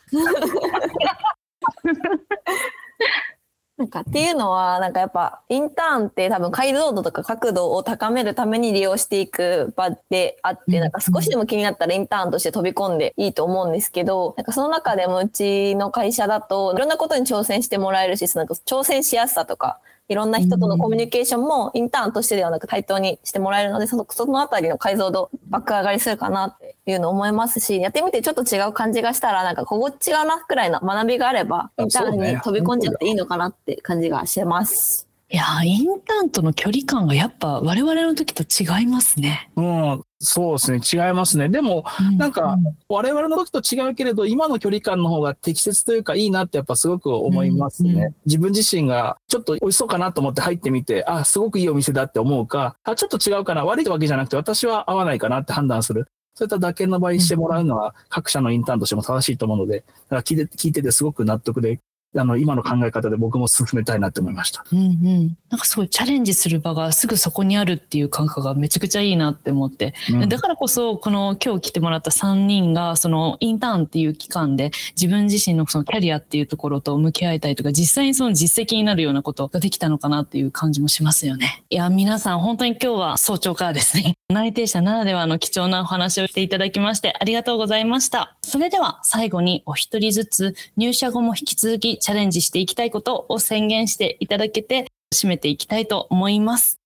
[3.78, 35.05] なんかっていうのは、なんかやっぱインターンって多分解像度とか角度を高めるために利用していく場であって、なんか少しでも気になったらインターンとして飛び込んでいいと思うんですけど、なんかその中でもうちの会社だといろんなことに挑戦してもらえるし、そのなんか挑戦しやすさとか、いろんな人とのコミュニケーションもインターンとしてではなく対等にしてもらえるので、そのそのあたりの解像度爆上がりするかなっていうのを思いますし、やってみてちょっと違う感じがしたら、なんかここ違うなくらいの学びがあれば、インターンに飛び込んじゃっていいのかなって感じがしてます。
[35.28, 39.50] いやー、インターンとの距離感がやっぱ我々の時と違いますね。
[39.56, 41.06] うん、そうですね。
[41.08, 41.48] 違いますね。
[41.48, 41.84] でも、
[42.16, 42.56] なんか、
[42.88, 47.90] 我々の時と違うけれど、今の距離感の方が適切というかいいなってやっぱすごく思いますね。
[47.90, 56.06] うんうん自分自身がちょっと美味しそうかなと思って入ってみて、あ、すごくいいお店だって思うか、あ、ちょっと違うかな、悪いわけじゃなくて私は合わないかなって判断する。
[56.34, 61.80] そういっただけの場合にしてもらうのは各社のインターンとしても正しいと思うので、だから聞いて聞いててすごく納得で、
[62.18, 64.64] あの、今の考え方で僕も進めたいなって思いました。
[64.72, 81.64] うんうん、なんかすごいチャレンジする場がすぐそこにあるっていう感覚がめちゃくちゃいいなって思って、うんだからこそこの今日来てもらった3人がそのインターンっていう期間で自分自身のそのキャリアっていうところと向き合いたいとか実際にその実績になるようなことができたのかなっていう感じもしますよね。
[81.70, 88.36] いや皆さん本当に今日は早朝からですね内定者ならではの貴重なお話をしていただきましてありがとうございました。
[88.42, 96.78] それでは最後にお一人ずつ入社後も引き続きチャレンジしていきたいことを宣言していただけて締めていきたいと思います。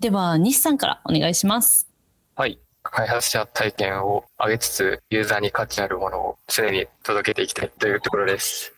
[0.00, 1.88] では、西さんからお願いします。
[2.34, 2.58] はい。
[2.82, 8.72] 開発者体験を上げつつ、ユーザーに価値あるものを常に届けていきたいというところです。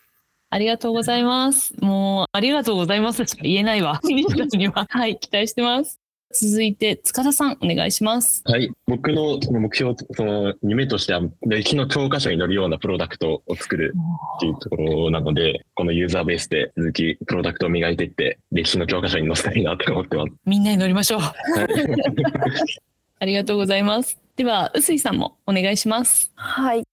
[0.51, 1.73] ありがとうございます。
[1.79, 3.99] もう、ありがとうございますしか言えないわ。
[4.03, 4.85] には。
[4.87, 5.99] はい、期待してます。
[6.33, 8.43] 続いて、塚田さん、お願いします。
[8.45, 8.69] はい。
[8.85, 13.93] 僕のその目標、その夢としては、歴史の教科書に載るようなプロダクトを作る
[14.37, 20.33] っていうところなので、このユーザーベースで続き、プロダクトを磨いていって、歴史の教科書に載せたいなと思ってます。
[20.45, 21.19] みんなに乗りましょう。
[21.21, 21.33] はい、
[23.19, 24.19] ありがとうございます。
[24.35, 26.31] では、臼井さんもお願いします。
[26.35, 26.83] はい。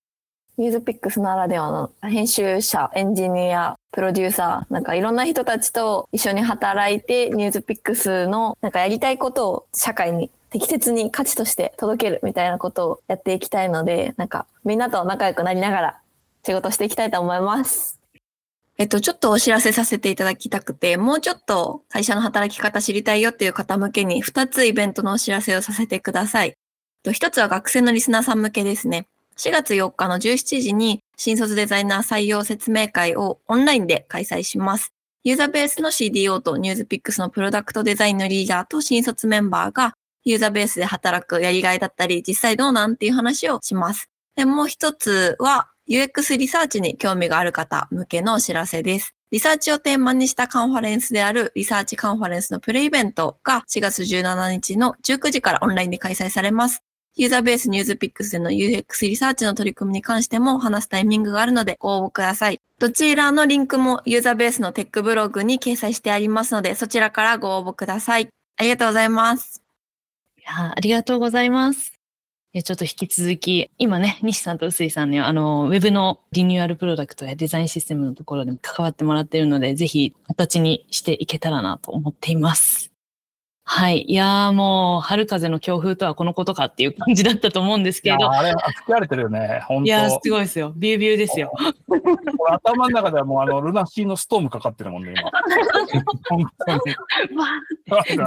[0.57, 16.01] ニュースピックスならではの編集者、エンジニア、プロデューサー、なんかいろんな人たちと一緒に働いて、ニュースピックスのなんかやりたいことを社会に適切に価値として届けるみたいなことをやっていきたいので、なんかみんなと仲良くなりながら
[16.47, 17.99] 仕事していきたいと思います。
[18.79, 26.55] えっと、ちょっとお知らせさせていただきたくて、もうちょっと会社の働き方知りたいよっていう方向けに2つイベントのお知らせをさせてください。
[27.05, 29.07] 1つは学生のリスナーさん向けですね。
[29.37, 34.93] 4月4日の17時に新卒デザイナー採用説明会をオンラインで開催します。
[35.25, 44.09] ユーザーベースの CDO とニュースピックスのプロダクトデザインのリーダーと新卒メンバーがユーザーベースで働くやりがいだったり、実際どうなんっていう話をします。
[44.37, 49.15] で、もう一つは UX リサーチに興味がある方向けのお知らせです。
[49.31, 56.83] リサーチをテーマにしたカンファレンスであるリサーチカンファレンスのプレイベントが4月17日の19時からオンラインで開催されます。
[57.17, 62.61] ユーザーベース NewsPicks での UX リサーチの取り組みに関しても話すタイミングがあるのでご応募ください。
[62.81, 68.29] どちらのリンクもユーザーベースのテックブログに掲載してありますので、そちらからご応募ください。
[68.57, 69.63] ありがとうございます。
[70.39, 71.93] いやありがとうございます。
[72.53, 82.94] ちょっと引き続き、今ね、西さんと臼井さんにあの、ウェブのリニューアルプロダクトやデザインシステムのところでも関わってもらっているので、ぜひ形にしていけたらなと思っています。
[83.67, 84.05] はい。
[84.07, 88.31] いやーもう、春風の強風とはこのことかっていう感じだったと思うんですけど。
[88.31, 90.73] あれ、吹き荒れてるよね、本当いやすごいですよ。
[90.77, 91.51] ビュービューですよ。
[92.51, 95.31] 頭の中ではもう、あの、ルナシーのストームかかってるもんね、今。
[96.29, 96.75] 本当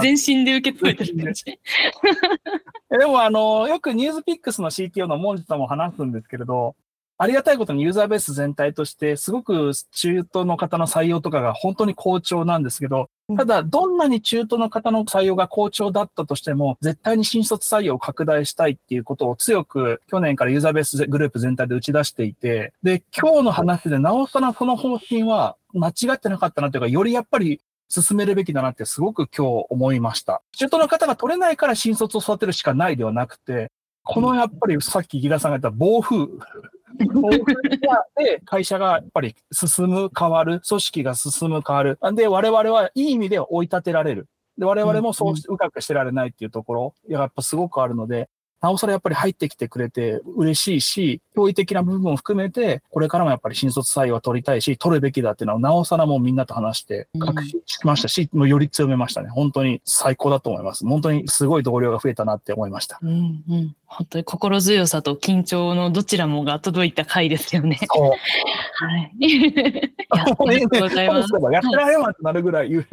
[0.00, 1.44] 全身で受け止めてる感じ。
[2.98, 6.74] でも、あの、よくニュースピックスの CTO のモンジさんも話すんですけれど、
[7.20, 30.40] ありがたいことにユーザーベース全体として、すごく中途の方の採用とかが本当に好調なんですけど、ただ、どんなに中途の方の採用が好調だったとしても、絶対に新卒採用を拡大したいっていうことを強く去年からユーザーベースグループ全体で打ち出していて、で、今日の話でなおさらその方針は間違ってなかったなというか、よりやっぱり進めるべきだなってすごく今日思いました。
[30.52, 33.72] 中途の方が取れないから新卒を育てるしかないではなくて、
[34.04, 36.28] このやっぱりさっき木田さんが言った暴風
[38.16, 41.98] で、会社がやっぱり進む、変わる、組織が進む、変わる。
[42.14, 44.28] で、我々はいい意味で追い立てられる。
[44.56, 48.28] で、我々もそう、うかくしてられないっていうところ、やっぱすごくあるので、
[48.60, 59.28] なおさらやっぱり入ってきてくれて嬉しいし、驚異的な部分を含めて、これからもやっぱり新卒採用は取りたいし、取るべきだっていうのは、なおさらもうみんなと話して確信しましたし、うん、もうより強めましたね。
[59.28, 60.84] 本当に最高だと思います。
[60.84, 62.98] 本当にすごい同僚が増えたなって思いました。
[63.00, 63.76] うんうん。
[63.86, 67.78] 本当に心強さと緊張のどちらもが届いた回ですよね。
[67.94, 68.10] そう。
[68.84, 69.12] はい。
[70.10, 71.28] ありがとうございます。
[71.52, 72.86] やってられんわってなるぐらい言う。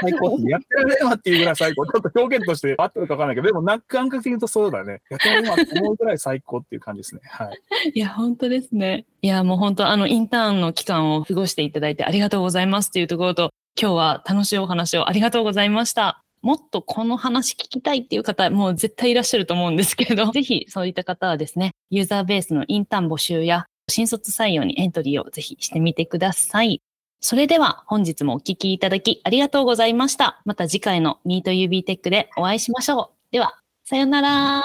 [0.00, 1.86] 最高 やってられんわっていうぐらい最高。
[1.86, 5.00] ちょっと表現として合ってるかわからないけど、でも、感覚的に言うとそうだね。
[5.10, 7.20] やってられんわって思うぐらい最高っていう感じですね。
[7.24, 7.92] はい。
[7.94, 9.06] いや、本当ですね。
[9.20, 16.22] いや、もう本当、あの、インターンの期間を過ごしていただいてありがとうございますというところと、今日は楽しいお話をありがとうございました。
[16.42, 26.82] もっとこの話聞きたいっていう方、もう絶対いらっしゃると思うんですけど、ぜひそういった方はですね、ユーザーベースのインターン募集や新卒採用にエントリーをぜひしてみてください。
[27.24, 30.42] それでは本日もお聞きいただきありがとうございました。
[30.44, 33.32] また次回の Meet UB Tech でお会いしましょう。
[33.32, 33.54] では、
[33.84, 34.60] さよなら。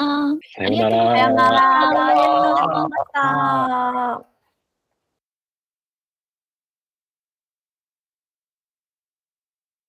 [0.56, 1.18] さよなら。
[1.18, 2.10] さよなら。
[2.10, 4.37] ありがとうございました。